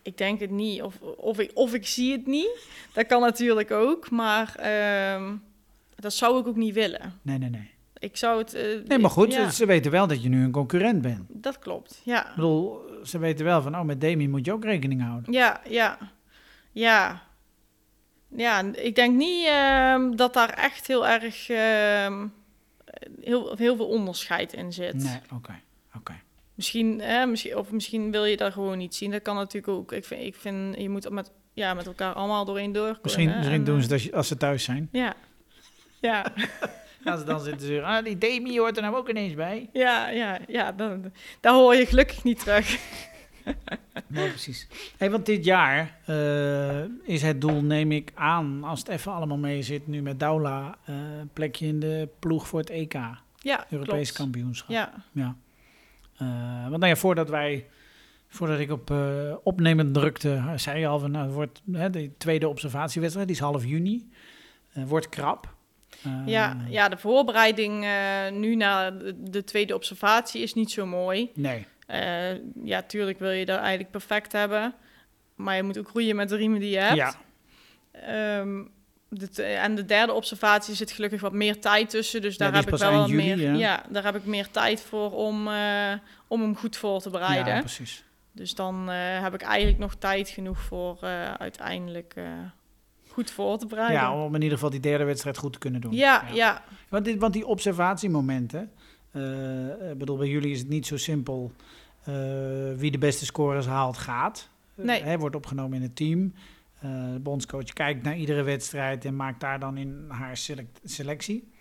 [0.02, 0.82] ik denk het niet.
[0.82, 2.68] Of, of, ik, of ik zie het niet.
[2.94, 4.10] Dat kan natuurlijk ook.
[4.10, 5.36] Maar ehm,
[5.96, 7.20] dat zou ik ook niet willen.
[7.22, 7.70] Nee, nee, nee.
[8.00, 8.54] Ik zou het...
[8.54, 11.24] eh, Nee, maar goed, ja, ze weten wel dat je nu een concurrent bent.
[11.28, 12.02] dat klopt.
[12.04, 12.30] Ja.
[12.30, 15.34] Ik bedoel, ze weten wel van, oh, met Demi moet je ook rekening houden.
[15.34, 15.98] Ja, ja.
[16.72, 17.22] Ja.
[18.36, 21.48] Ja, ik denk niet ehm, dat daar echt heel erg...
[23.22, 24.94] heel, heel veel onderscheid in zit.
[24.94, 25.54] Nee, oké, oké.
[26.58, 29.12] Misschien, hè, misschien, of misschien wil je dat gewoon niet zien.
[29.12, 29.92] Dat kan natuurlijk ook.
[29.92, 33.00] Ik vind, ik vind je moet met, ja, met elkaar allemaal doorheen door.
[33.02, 34.90] Misschien, misschien en, doen eh, ze dat als, ze thuis zijn.
[34.92, 35.16] Ja.
[36.02, 36.26] Ja,
[37.06, 39.70] Als ze dan zitten ze ah, die Demi hoort er nou ook ineens bij.
[39.74, 40.72] ja, ja, ja.
[40.72, 42.78] Dan, daar hoor je gelukkig niet terug.
[44.08, 44.68] Nee, precies.
[44.98, 49.38] Hey, want dit jaar eh, is het doel, neem ik aan, als het even allemaal
[49.38, 50.96] mee zit, nu met Daula, eh
[51.34, 52.94] plekje in de ploeg voor het EK,
[53.38, 54.32] Ja, Europees klopt.
[54.32, 54.70] kampioenschap.
[54.70, 55.36] Ja, Ja.
[56.18, 57.68] Eh, want nou ja, voordat wij,
[58.28, 62.12] voordat ik op eh, opnemend drukte, zei je al van, nou, het wordt hè, de
[62.18, 64.10] tweede observatiewedstrijd, die is half juni,
[64.74, 65.56] Eh, wordt krap.
[66.26, 67.86] Ja, ja, de voorbereiding
[68.32, 71.32] nu naar de, de tweede observatie is niet zo mooi.
[71.36, 71.66] Nee,
[72.64, 74.74] ja, tuurlijk wil je dat eigenlijk perfect hebben.
[75.36, 76.96] Maar je moet ook groeien met de riemen die je hebt.
[76.96, 77.14] ja,
[78.02, 78.64] Ehm,
[79.10, 82.22] de t- en de derde observatie zit gelukkig wat meer tijd tussen.
[82.22, 83.38] Dus daar heb ik wel eind wat juli, meer.
[83.40, 83.54] ja.
[83.54, 85.94] Ja, daar heb ik meer tijd voor om, eh,
[86.28, 87.54] om hem goed voor te bereiden.
[87.54, 88.04] ja, precies.
[88.32, 92.24] dus dan eh, heb ik eigenlijk nog tijd genoeg voor eh, uiteindelijk eh,
[93.08, 93.96] goed voor te bereiden.
[93.98, 95.92] Ja, om in ieder geval die derde wedstrijd goed te kunnen doen.
[95.94, 96.64] ja, ja.
[96.90, 98.72] Want, dit, want die observatiemomenten,
[99.12, 101.52] eh, ik bedoel, bij jullie is het niet zo simpel
[102.04, 102.14] eh,
[102.76, 104.50] wie de beste scores haalt, gaat.
[104.76, 105.04] Eh, Nee.
[105.04, 106.34] Hij wordt opgenomen in het team.
[106.80, 111.52] Eh, de bondscoach kijkt naar iedere wedstrijd en maakt daar dan in haar select- selectie.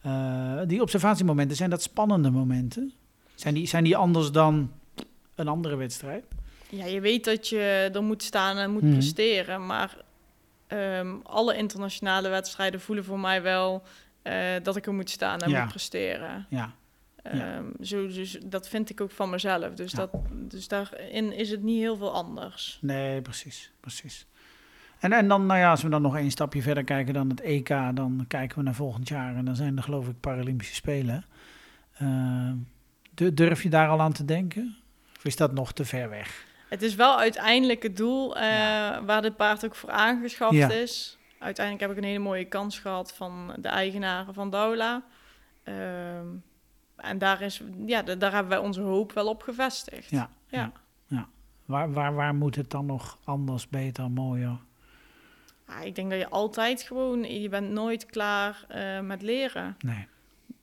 [0.00, 2.92] Eh, die observatiemomenten, zijn dat spannende momenten?
[3.34, 4.72] Zijn die, zijn die anders dan
[5.34, 6.24] een andere wedstrijd?
[6.70, 8.92] Ja, je weet dat je er moet staan en moet Mhm.
[8.92, 9.66] presteren.
[9.66, 9.96] Maar
[10.66, 13.82] ehm, alle internationale wedstrijden voelen voor mij wel
[14.22, 15.60] eh, dat ik er moet staan en Ja.
[15.60, 16.46] moet presteren.
[16.50, 16.74] Ja,
[17.32, 17.56] Ja.
[17.56, 19.74] Ehm, zo, dus dat vind ik ook van mezelf.
[19.74, 19.98] Dus, Ja.
[19.98, 22.78] dat, dus daarin is het niet heel veel anders.
[22.80, 24.26] nee, precies, precies.
[24.98, 27.40] En, en dan, nou ja, als we dan nog één stapje verder kijken dan het
[27.40, 29.34] EK, dan kijken we naar volgend jaar.
[29.36, 31.24] En dan zijn er geloof ik Paralympische Spelen.
[31.94, 32.50] Eh,
[33.14, 34.76] du- durf je daar al aan te denken?
[35.16, 36.46] Of is dat nog te ver weg?
[36.68, 39.04] Het is wel uiteindelijk het doel eh, Ja.
[39.04, 40.70] waar dit paard ook voor aangeschaft Ja.
[40.70, 41.18] is.
[41.38, 45.02] Uiteindelijk heb ik een hele mooie kans gehad van de eigenaren van Daula.
[45.62, 46.26] Ehm,
[46.96, 50.10] en daar, is, ja, da- daar hebben wij onze hoop wel op gevestigd.
[50.10, 50.72] Ja, Ja.
[51.64, 54.58] Waar, waar, waar moet het dan nog anders, beter, mooier?
[55.68, 59.76] Ja, ik denk dat je altijd gewoon, je bent nooit klaar eh, met leren.
[59.78, 60.06] Nee.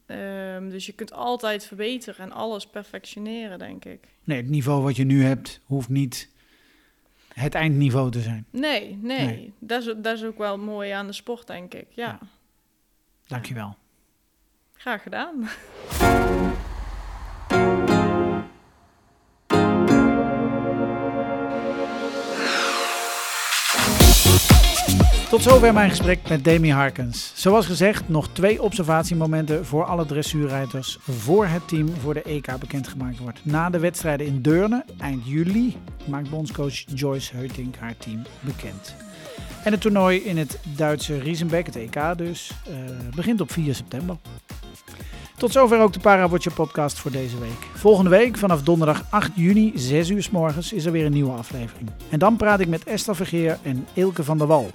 [0.05, 4.07] Ehm, dus je kunt altijd verbeteren en alles perfectioneren, denk ik.
[4.23, 6.29] nee, het niveau wat je nu hebt, hoeft niet
[7.33, 8.45] het eindniveau te zijn.
[8.49, 9.25] Nee, nee.
[9.25, 9.53] Nee.
[9.59, 11.87] Dat, is, dat is ook wel mooi aan de sport, denk ik.
[11.89, 12.19] Ja, Ja.
[13.27, 13.75] Dankjewel.
[14.73, 15.47] graag gedaan.
[25.35, 27.31] Tot zover mijn gesprek met Demi Harkens.
[27.35, 33.19] Zoals gezegd, nog twee observatiemomenten voor alle dressuurrijders voor het team voor de EK bekendgemaakt
[33.19, 33.45] wordt.
[33.45, 38.95] Na de wedstrijden in Deurne, eind juli, maakt bondscoach Joyce Heutink haar team bekend.
[39.63, 42.75] En het toernooi in het Duitse Riesenbeck, het EK dus, eh,
[43.15, 44.17] begint op 4 september.
[45.37, 47.67] Tot zover ook de Parawatcher podcast voor deze week.
[47.73, 51.37] Volgende week, vanaf donderdag 8 juni, 6 uur s morgens, is er weer een nieuwe
[51.37, 51.89] aflevering.
[52.09, 54.71] En dan praat ik met Esther Vergeer en Ilke van der Wal.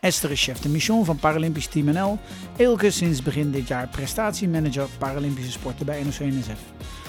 [0.00, 2.18] Esther is chef de mission van Paralympisch Team NL.
[2.56, 6.60] Ilke sinds begin dit jaar prestatiemanager Paralympische sporten bij NOC-NSF.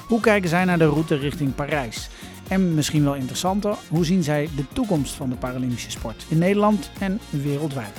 [0.08, 2.10] Hoe kijken zij naar de route richting Parijs?
[2.48, 6.92] En misschien wel interessanter, hoe zien zij de toekomst van de Paralympische sport in Nederland
[7.00, 7.98] en wereldwijd?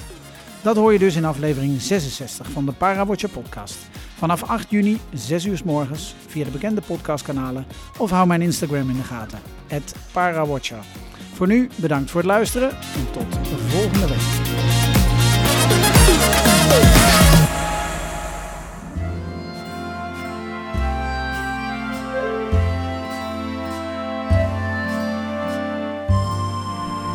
[0.62, 3.76] Dat hoor je dus in aflevering 66 van de Parawatcher podcast.
[4.16, 7.66] Vanaf 8 juni, 6 uur s morgens, via de bekende podcastkanalen
[7.98, 9.38] of hou mijn Instagram in de gaten,
[10.12, 10.84] Parawatcher.
[11.32, 14.41] Voor nu bedankt voor het luisteren en tot de volgende week.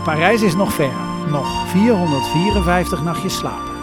[0.08, 0.94] Parijs is nog ver.
[1.30, 3.77] Nog 454 nachtjes slapen.